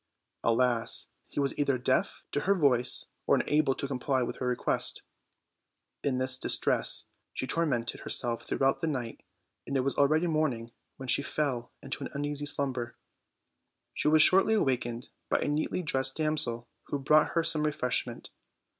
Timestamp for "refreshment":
17.63-18.31